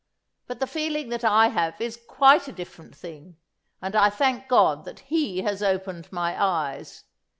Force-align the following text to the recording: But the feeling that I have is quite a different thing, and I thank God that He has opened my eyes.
But 0.47 0.59
the 0.59 0.65
feeling 0.65 1.09
that 1.09 1.23
I 1.23 1.49
have 1.49 1.79
is 1.79 1.99
quite 2.07 2.47
a 2.47 2.51
different 2.51 2.95
thing, 2.95 3.37
and 3.83 3.95
I 3.95 4.09
thank 4.09 4.47
God 4.47 4.83
that 4.83 5.01
He 5.01 5.43
has 5.43 5.61
opened 5.61 6.11
my 6.11 6.43
eyes. 6.43 7.03